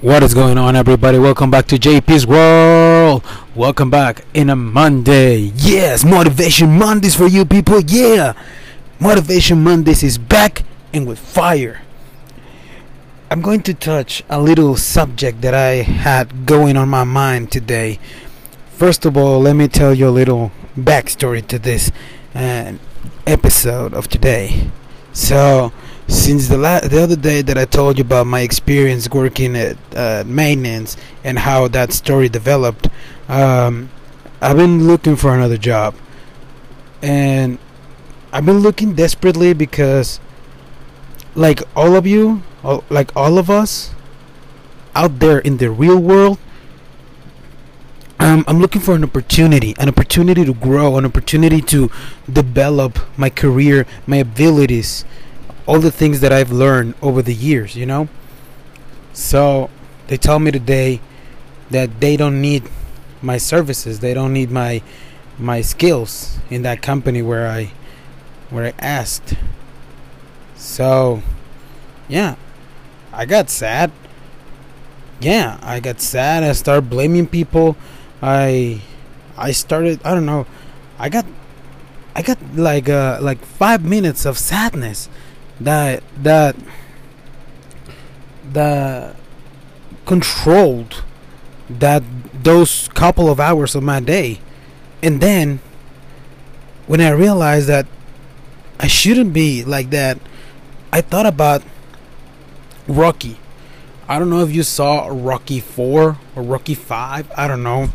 [0.00, 1.18] What is going on, everybody?
[1.18, 3.24] Welcome back to JP's World.
[3.56, 5.50] Welcome back in a Monday.
[5.56, 7.80] Yes, Motivation Mondays for you people.
[7.80, 8.34] Yeah,
[9.00, 10.62] Motivation Mondays is back
[10.94, 11.82] and with fire.
[13.28, 17.98] I'm going to touch a little subject that I had going on my mind today.
[18.70, 21.90] First of all, let me tell you a little backstory to this
[22.36, 22.74] uh,
[23.26, 24.70] episode of today.
[25.12, 25.72] So,
[26.08, 29.76] since the la- the other day that I told you about my experience working at
[29.94, 32.88] uh, maintenance and how that story developed,
[33.28, 33.90] um,
[34.40, 35.94] I've been looking for another job,
[37.02, 37.58] and
[38.32, 40.18] I've been looking desperately because,
[41.34, 43.90] like all of you, all, like all of us,
[44.94, 46.38] out there in the real world,
[48.18, 51.90] um, I'm looking for an opportunity, an opportunity to grow, an opportunity to
[52.32, 55.04] develop my career, my abilities
[55.68, 58.08] all the things that I've learned over the years, you know?
[59.12, 59.68] So
[60.06, 61.00] they tell me today
[61.70, 62.62] that they don't need
[63.20, 64.00] my services.
[64.00, 64.82] They don't need my
[65.38, 67.72] my skills in that company where I
[68.48, 69.34] where I asked.
[70.56, 71.22] So
[72.08, 72.36] yeah,
[73.12, 73.92] I got sad.
[75.20, 76.44] Yeah, I got sad.
[76.44, 77.76] I started blaming people.
[78.22, 78.80] I
[79.36, 80.46] I started I don't know.
[80.98, 81.26] I got
[82.16, 85.10] I got like uh like 5 minutes of sadness
[85.60, 86.56] that that
[88.52, 89.16] that
[90.06, 91.04] controlled
[91.68, 94.40] that those couple of hours of my day.
[95.02, 95.60] And then
[96.86, 97.86] when i realized that
[98.80, 100.18] i shouldn't be like that
[100.90, 101.62] i thought about
[102.88, 103.38] rocky.
[104.08, 107.90] I don't know if you saw rocky 4 or rocky 5 i don't know.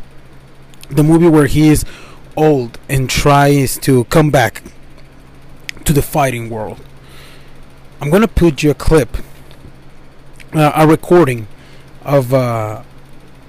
[0.89, 1.83] The movie where he is
[2.37, 4.63] old and tries to come back
[5.85, 6.79] to the fighting world
[8.01, 9.17] I'm gonna put you a clip,
[10.53, 11.47] uh, a recording
[12.03, 12.83] of uh,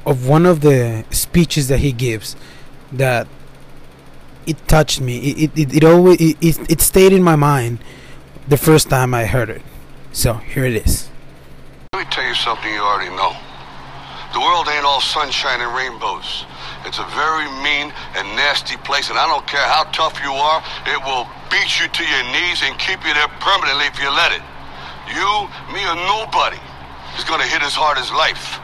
[0.06, 2.36] of one of the speeches that he gives
[2.92, 3.26] that
[4.46, 5.18] it touched me.
[5.18, 7.78] It it, it, it always it, it, it stayed in my mind
[8.48, 9.62] the first time I heard it.
[10.12, 11.08] So here it is.
[11.92, 13.34] Let me tell you something you already know.
[14.32, 16.44] The world ain't all sunshine and rainbows.
[16.84, 20.62] It's a very mean and nasty place, and I don't care how tough you are,
[20.86, 24.34] it will beat you to your knees and keep you there permanently if you let
[24.34, 24.42] it.
[25.06, 25.30] You,
[25.70, 26.58] me, or nobody
[27.14, 28.58] is gonna hit as hard as life.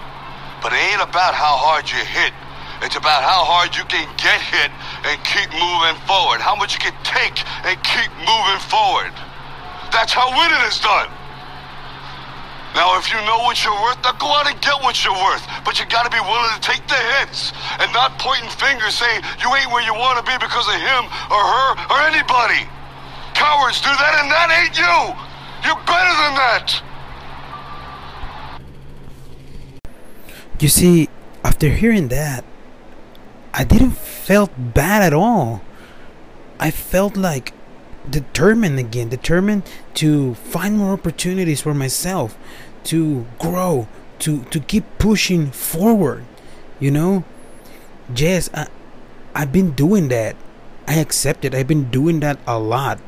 [0.58, 2.34] But it ain't about how hard you hit.
[2.82, 4.74] It's about how hard you can get hit
[5.06, 6.42] and keep moving forward.
[6.42, 9.14] How much you can take and keep moving forward.
[9.94, 11.14] That's how winning is done.
[12.74, 15.46] Now, if you know what you're worth, now go out and get what you're worth.
[15.62, 19.46] But you gotta be willing to take the hits and not pointing fingers saying you
[19.54, 22.66] ain't where you wanna be because of him or her or anybody.
[23.78, 25.14] Do that and that ain't you.
[25.62, 26.82] You're better than that.
[30.58, 31.08] You see,
[31.44, 32.44] after hearing that,
[33.54, 35.62] I didn't felt bad at all.
[36.58, 37.54] I felt like
[38.08, 39.62] determined again, determined
[39.94, 42.36] to find more opportunities for myself,
[42.84, 43.86] to grow,
[44.20, 46.24] to to keep pushing forward.
[46.78, 47.24] You know,
[48.14, 48.66] yes, I,
[49.34, 50.36] I've been doing that.
[50.88, 51.54] I accept it.
[51.54, 52.98] I've been doing that a lot.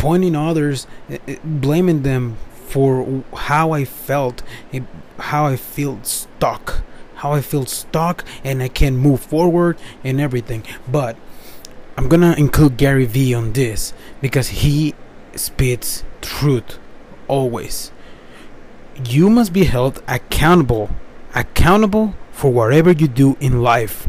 [0.00, 4.80] Pointing others, eh, eh, blaming them for how I felt, eh,
[5.18, 6.82] how I feel stuck,
[7.16, 10.64] how I feel stuck, and I can't move forward and everything.
[10.90, 11.16] But
[11.98, 14.94] I'm gonna include Gary Vee on this because he
[15.34, 16.78] spits truth
[17.28, 17.92] always.
[19.04, 20.88] You must be held accountable,
[21.34, 24.08] accountable for whatever you do in life.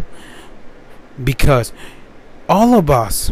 [1.21, 1.73] Because
[2.47, 3.29] all of us,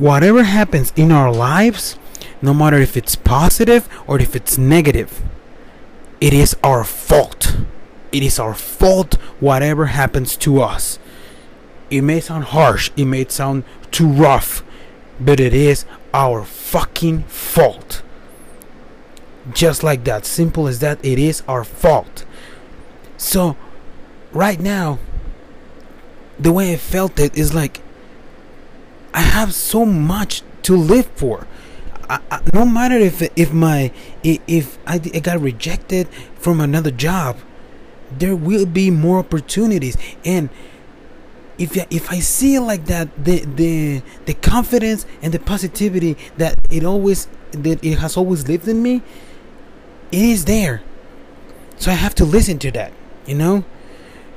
[0.00, 1.98] whatever happens in our lives,
[2.40, 5.22] no matter if it's positive or if it's negative,
[6.20, 7.56] it is our fault.
[8.10, 10.98] It is our fault whatever happens to us.
[11.90, 14.62] It may sound harsh, it may sound too rough,
[15.20, 18.02] but it is our fucking fault.
[19.52, 22.24] Just like that, simple as that, it is our fault.
[23.16, 23.56] So,
[24.32, 24.98] right now,
[26.38, 27.80] the way I felt it is like
[29.14, 31.46] I have so much to live for.
[32.08, 33.92] I, I, no matter if if my
[34.22, 37.38] if I, I got rejected from another job,
[38.10, 40.48] there will be more opportunities and
[41.58, 46.58] if if I see it like that, the the the confidence and the positivity that
[46.70, 49.02] it always that it has always lived in me,
[50.10, 50.82] it is there.
[51.76, 52.92] So I have to listen to that.
[53.26, 53.64] You know,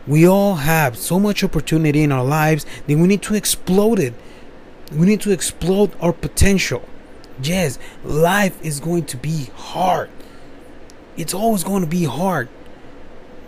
[0.06, 4.14] we all have so much opportunity in our lives that we need to explode it.
[4.92, 6.88] We need to explode our potential.
[7.42, 10.10] Yes, life is going to be hard.
[11.18, 12.50] It's always going to be hard.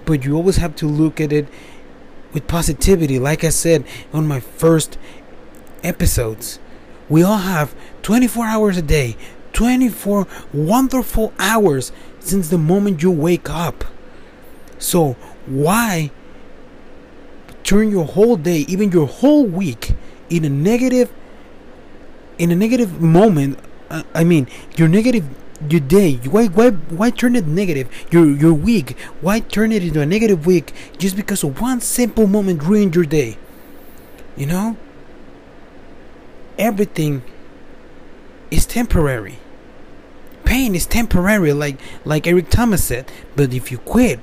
[0.08, 1.48] but you always have to look at it
[2.34, 3.20] with positivity.
[3.20, 4.98] Like I said on my first
[5.84, 6.60] episodes,
[7.10, 9.18] we all have 24 hours a day,
[9.54, 13.84] 24 wonderful hours since the moment you wake up.
[14.80, 15.14] So,
[15.46, 16.12] why
[17.64, 19.94] turn your whole day, even your whole week,
[20.30, 21.12] in a negative
[22.38, 23.60] in a negative moment?
[23.90, 25.26] Uh, I mean, your negative
[25.70, 26.16] your day.
[26.18, 27.90] Why why why turn it negative?
[28.12, 28.98] Your your week.
[29.22, 33.06] Why turn it into a negative week just because of one simple moment ruined your
[33.06, 33.38] day?
[34.36, 34.78] You know?
[36.58, 37.24] Everything
[38.52, 39.40] is temporary.
[40.46, 43.12] Pain is temporary, like like Eric Thomas said.
[43.36, 44.22] But if you quit,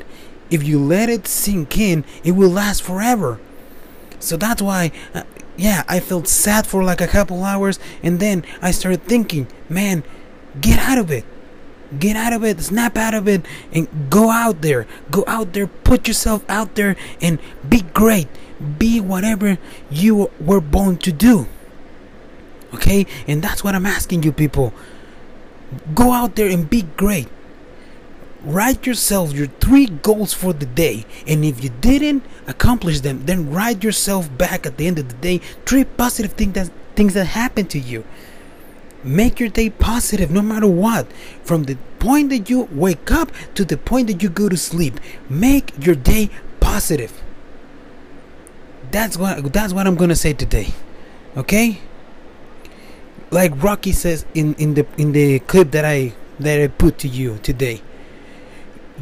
[0.50, 3.40] if you let it sink in, it will last forever.
[4.20, 5.25] So that's why, uh,
[5.56, 10.03] yeah, I felt sad for like a couple hours, and then I started thinking, man,
[10.61, 11.25] get out of it.
[11.99, 14.87] Get out of it, snap out of it, and go out there.
[15.11, 18.29] Go out there, put yourself out there, and be great.
[18.79, 19.59] Be whatever
[19.91, 21.47] you were born to do.
[22.73, 23.07] Okay?
[23.29, 24.73] And that's what I'm asking you, people.
[25.95, 27.29] Go out there and be great.
[28.44, 31.06] Write yourself your three goals for the day.
[31.26, 35.14] And if you didn't accomplish them, then write yourself back at the end of the
[35.14, 38.05] day three positive things that, things that happened to you.
[39.02, 41.11] Make your day positive no matter what.
[41.43, 45.00] From the point that you wake up to the point that you go to sleep.
[45.29, 46.29] Make your day
[46.61, 47.23] positive.
[48.90, 50.69] That's what that's what I'm gonna say today.
[51.37, 51.81] Okay?
[53.31, 57.08] Like Rocky says in, in the in the clip that I that I put to
[57.08, 57.82] you today.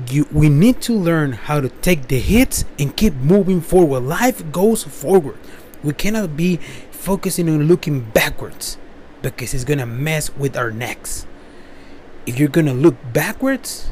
[0.08, 4.00] You we need to learn how to take the hits and keep moving forward.
[4.00, 5.36] Life goes forward.
[5.84, 6.56] We cannot be
[6.90, 8.78] focusing on looking backwards
[9.20, 11.26] because it's gonna mess with our necks.
[12.24, 13.90] If you're gonna look backwards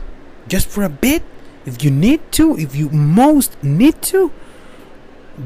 [0.49, 1.23] just for a bit,
[1.67, 4.33] if you need to, if you most need to,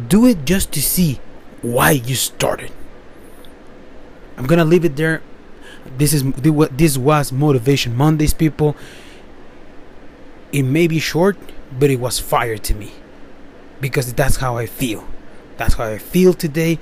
[0.09, 1.21] do it just to see
[1.63, 2.71] why you started.
[4.37, 5.23] I'm gonna leave it there.
[5.99, 8.77] This is this was motivation Mondays, people.
[10.55, 11.37] It may be short,
[11.77, 12.93] but it was fire to me
[13.81, 15.05] because that's how I feel.
[15.57, 16.79] That's how I feel today.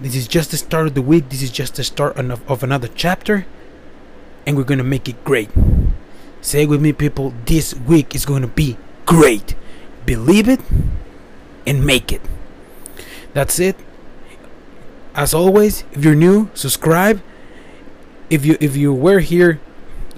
[0.00, 1.28] This is just the start of the week.
[1.28, 3.46] This is just the start of, another chapter,
[4.46, 5.50] and we're gonna make it great.
[6.40, 7.34] Say it with me, people.
[7.46, 8.76] This week is to be
[9.06, 9.56] great.
[10.06, 10.60] Believe it
[11.66, 12.22] and make it.
[13.34, 13.74] That's it.
[15.16, 17.20] As always, if you're new, subscribe.
[18.30, 19.58] If you if you were here,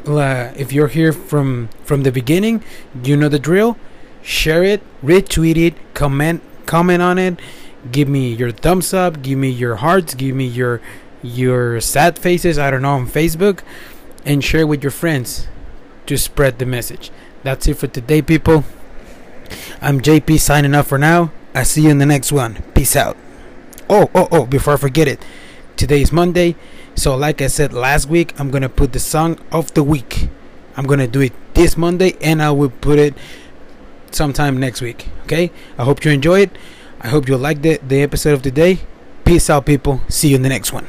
[0.06, 2.62] uh, if you're here from from the beginning,
[3.02, 3.76] you know the drill.
[4.22, 7.38] Share it, retweet it, comment comment on it.
[7.90, 9.22] Give me your thumbs up.
[9.22, 10.14] Give me your hearts.
[10.14, 10.80] Give me your
[11.22, 12.58] your sad faces.
[12.58, 13.60] I don't know on Facebook,
[14.24, 15.48] and share with your friends
[16.06, 17.10] to spread the message.
[17.42, 18.64] That's it for today, people.
[19.80, 21.32] I'm JP signing off for now.
[21.54, 22.62] I see you in the next one.
[22.74, 23.16] Peace out.
[23.90, 25.22] Oh, oh, oh, before I forget it,
[25.76, 26.56] today is Monday.
[26.94, 30.28] So, like I said last week, I'm to put the song of the week.
[30.76, 33.14] I'm to do it this Monday and I will put it
[34.10, 35.08] sometime next week.
[35.24, 35.50] Okay?
[35.78, 36.56] I hope you enjoy it.
[37.00, 38.80] I hope you like the, the episode of today.
[39.24, 40.00] Peace out, people.
[40.08, 40.86] See you in the next one.